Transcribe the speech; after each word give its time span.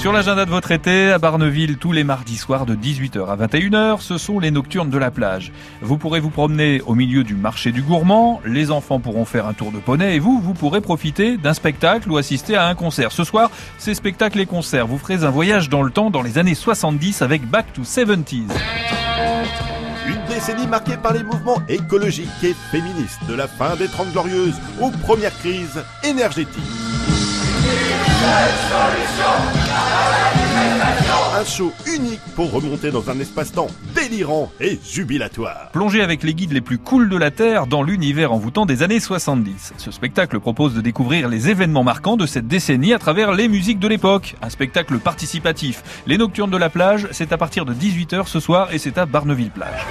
Sur 0.00 0.14
l'agenda 0.14 0.46
de 0.46 0.50
votre 0.50 0.70
été, 0.70 1.12
à 1.12 1.18
Barneville, 1.18 1.76
tous 1.76 1.92
les 1.92 2.04
mardis 2.04 2.38
soirs 2.38 2.64
de 2.64 2.74
18h 2.74 3.26
à 3.26 3.36
21h, 3.36 4.00
ce 4.00 4.16
sont 4.16 4.38
les 4.38 4.50
nocturnes 4.50 4.88
de 4.88 4.96
la 4.96 5.10
plage. 5.10 5.52
Vous 5.82 5.98
pourrez 5.98 6.20
vous 6.20 6.30
promener 6.30 6.80
au 6.86 6.94
milieu 6.94 7.22
du 7.22 7.34
marché 7.34 7.70
du 7.70 7.82
gourmand, 7.82 8.40
les 8.46 8.70
enfants 8.70 8.98
pourront 8.98 9.26
faire 9.26 9.46
un 9.46 9.52
tour 9.52 9.72
de 9.72 9.78
poney 9.78 10.16
et 10.16 10.18
vous, 10.18 10.40
vous 10.40 10.54
pourrez 10.54 10.80
profiter 10.80 11.36
d'un 11.36 11.52
spectacle 11.52 12.10
ou 12.10 12.16
assister 12.16 12.56
à 12.56 12.66
un 12.66 12.74
concert. 12.74 13.12
Ce 13.12 13.24
soir, 13.24 13.50
ces 13.76 13.92
spectacles 13.92 14.40
et 14.40 14.46
concerts, 14.46 14.86
vous 14.86 14.96
ferez 14.96 15.22
un 15.22 15.30
voyage 15.30 15.68
dans 15.68 15.82
le 15.82 15.90
temps 15.90 16.08
dans 16.08 16.22
les 16.22 16.38
années 16.38 16.54
70 16.54 17.20
avec 17.20 17.46
Back 17.46 17.70
to 17.74 17.82
70s. 17.82 18.44
Une 20.08 20.34
décennie 20.34 20.66
marquée 20.66 20.96
par 20.96 21.12
les 21.12 21.24
mouvements 21.24 21.60
écologiques 21.68 22.42
et 22.42 22.54
féministes 22.70 23.20
de 23.28 23.34
la 23.34 23.46
fin 23.46 23.76
des 23.76 23.88
Trente 23.88 24.10
Glorieuses 24.12 24.58
aux 24.80 24.92
premières 24.92 25.36
crises 25.40 25.84
énergétiques. 26.02 26.56
Un 31.40 31.44
show 31.44 31.72
unique 31.86 32.20
pour 32.36 32.52
remonter 32.52 32.90
dans 32.90 33.08
un 33.08 33.18
espace-temps 33.18 33.68
délirant 33.94 34.52
et 34.60 34.78
jubilatoire. 34.84 35.70
Plongez 35.72 36.02
avec 36.02 36.22
les 36.22 36.34
guides 36.34 36.52
les 36.52 36.60
plus 36.60 36.76
cools 36.76 37.08
de 37.08 37.16
la 37.16 37.30
Terre 37.30 37.66
dans 37.66 37.82
l'univers 37.82 38.34
envoûtant 38.34 38.66
des 38.66 38.82
années 38.82 39.00
70. 39.00 39.72
Ce 39.78 39.90
spectacle 39.90 40.38
propose 40.38 40.74
de 40.74 40.82
découvrir 40.82 41.30
les 41.30 41.48
événements 41.48 41.82
marquants 41.82 42.18
de 42.18 42.26
cette 42.26 42.46
décennie 42.46 42.92
à 42.92 42.98
travers 42.98 43.32
les 43.32 43.48
musiques 43.48 43.78
de 43.78 43.88
l'époque. 43.88 44.34
Un 44.42 44.50
spectacle 44.50 44.98
participatif. 44.98 45.82
Les 46.06 46.18
Nocturnes 46.18 46.50
de 46.50 46.58
la 46.58 46.68
plage, 46.68 47.08
c'est 47.10 47.32
à 47.32 47.38
partir 47.38 47.64
de 47.64 47.72
18h 47.72 48.26
ce 48.26 48.38
soir 48.38 48.74
et 48.74 48.78
c'est 48.78 48.98
à 48.98 49.06
Barneville-Plage. 49.06 49.86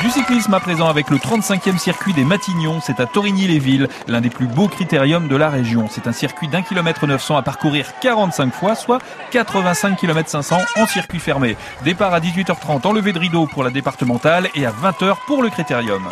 Du 0.00 0.08
cyclisme 0.08 0.54
à 0.54 0.60
présent 0.60 0.88
avec 0.88 1.10
le 1.10 1.18
35e 1.18 1.76
circuit 1.76 2.14
des 2.14 2.24
Matignons, 2.24 2.80
c'est 2.80 3.00
à 3.00 3.06
Torigny-les-Villes, 3.06 3.86
l'un 4.08 4.22
des 4.22 4.30
plus 4.30 4.46
beaux 4.46 4.66
critériums 4.66 5.28
de 5.28 5.36
la 5.36 5.50
région. 5.50 5.88
C'est 5.90 6.06
un 6.06 6.12
circuit 6.12 6.48
d'un 6.48 6.62
kilomètre 6.62 7.06
900 7.06 7.36
à 7.36 7.42
parcourir 7.42 7.86
45 8.00 8.54
fois, 8.54 8.74
soit 8.74 9.00
85 9.30 9.98
km 9.98 10.30
500 10.30 10.58
en 10.76 10.86
circuit 10.86 11.18
fermé. 11.18 11.54
Départ 11.84 12.14
à 12.14 12.20
18h30 12.20 12.86
en 12.86 12.92
levée 12.92 13.12
de 13.12 13.18
rideau 13.18 13.46
pour 13.46 13.62
la 13.62 13.70
départementale 13.70 14.48
et 14.54 14.64
à 14.64 14.70
20h 14.70 15.16
pour 15.26 15.42
le 15.42 15.50
critérium. 15.50 16.08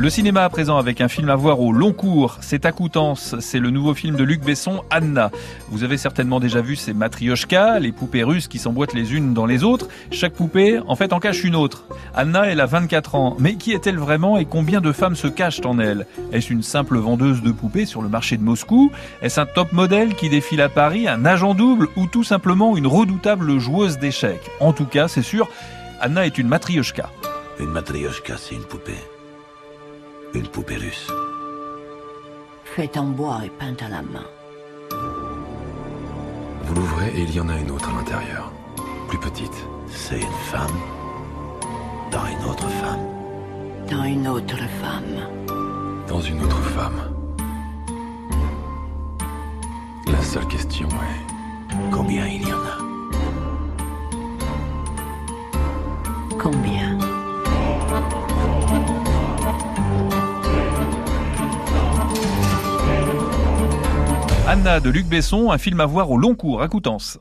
Le 0.00 0.10
cinéma 0.10 0.44
à 0.44 0.48
présent 0.48 0.78
avec 0.78 1.00
un 1.00 1.08
film 1.08 1.28
à 1.28 1.34
voir 1.34 1.58
au 1.58 1.72
long 1.72 1.92
cours, 1.92 2.38
c'est 2.40 2.66
à 2.66 2.70
Coutances, 2.70 3.34
c'est 3.40 3.58
le 3.58 3.70
nouveau 3.70 3.94
film 3.94 4.14
de 4.14 4.22
Luc 4.22 4.40
Besson, 4.44 4.84
Anna. 4.90 5.32
Vous 5.70 5.82
avez 5.82 5.96
certainement 5.96 6.38
déjà 6.38 6.60
vu 6.60 6.76
ces 6.76 6.94
matrioshkas, 6.94 7.80
les 7.80 7.90
poupées 7.90 8.22
russes 8.22 8.46
qui 8.46 8.60
s'emboîtent 8.60 8.94
les 8.94 9.12
unes 9.12 9.34
dans 9.34 9.44
les 9.44 9.64
autres. 9.64 9.88
Chaque 10.12 10.34
poupée, 10.34 10.78
en 10.86 10.94
fait, 10.94 11.12
en 11.12 11.18
cache 11.18 11.42
une 11.42 11.56
autre. 11.56 11.82
Anna, 12.14 12.46
elle 12.46 12.60
a 12.60 12.66
24 12.66 13.16
ans, 13.16 13.36
mais 13.40 13.56
qui 13.56 13.72
est-elle 13.72 13.98
vraiment 13.98 14.38
et 14.38 14.44
combien 14.44 14.80
de 14.80 14.92
femmes 14.92 15.16
se 15.16 15.26
cachent 15.26 15.64
en 15.64 15.80
elle? 15.80 16.06
Est-ce 16.32 16.52
une 16.52 16.62
simple 16.62 16.96
vendeuse 16.98 17.42
de 17.42 17.50
poupées 17.50 17.84
sur 17.84 18.00
le 18.00 18.08
marché 18.08 18.36
de 18.36 18.44
Moscou? 18.44 18.92
Est-ce 19.20 19.40
un 19.40 19.46
top 19.46 19.72
modèle 19.72 20.14
qui 20.14 20.28
défile 20.28 20.60
à 20.60 20.68
Paris, 20.68 21.08
un 21.08 21.24
agent 21.24 21.54
double 21.54 21.88
ou 21.96 22.06
tout 22.06 22.24
simplement 22.24 22.76
une 22.76 22.86
redoutable 22.86 23.58
joueuse 23.58 23.98
d'échecs? 23.98 24.48
En 24.60 24.72
tout 24.72 24.86
cas, 24.86 25.08
c'est 25.08 25.22
sûr, 25.22 25.48
Anna 26.00 26.24
est 26.24 26.38
une 26.38 26.46
matrioshka. 26.46 27.10
Une 27.58 27.70
matrioshka, 27.70 28.36
c'est 28.36 28.54
une 28.54 28.62
poupée. 28.62 28.94
Une 30.34 30.46
poupée 30.46 30.76
russe. 30.76 31.10
Faite 32.64 32.96
en 32.96 33.06
bois 33.06 33.40
et 33.44 33.50
peinte 33.50 33.82
à 33.82 33.88
la 33.88 34.02
main. 34.02 34.26
Vous 36.62 36.74
l'ouvrez 36.74 37.08
et 37.16 37.22
il 37.22 37.34
y 37.34 37.40
en 37.40 37.48
a 37.48 37.56
une 37.56 37.70
autre 37.70 37.88
à 37.88 37.92
l'intérieur. 37.94 38.52
Plus 39.08 39.18
petite. 39.18 39.66
C'est 39.88 40.20
une 40.20 40.38
femme 40.50 40.76
dans 42.12 42.26
une 42.26 42.44
autre 42.44 42.68
femme. 42.68 43.00
Dans 43.90 44.04
une 44.04 44.28
autre 44.28 44.56
femme. 44.80 45.28
Dans 46.06 46.20
une 46.20 46.42
autre 46.42 46.60
femme. 46.60 47.14
La 50.06 50.22
seule 50.22 50.46
question 50.46 50.88
est... 50.88 51.90
Combien 51.90 52.26
il 52.26 52.46
y 52.46 52.52
en 52.52 52.58
a? 52.58 52.78
Combien? 56.38 56.87
Anna 64.50 64.80
de 64.80 64.88
Luc 64.88 65.06
Besson, 65.06 65.52
un 65.52 65.58
film 65.58 65.78
à 65.78 65.84
voir 65.84 66.10
au 66.10 66.16
long 66.16 66.34
cours 66.34 66.62
à 66.62 66.68
Coutances. 66.68 67.18